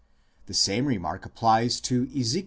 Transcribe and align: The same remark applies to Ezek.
The 0.47 0.55
same 0.55 0.87
remark 0.87 1.27
applies 1.27 1.79
to 1.81 2.07
Ezek. 2.17 2.39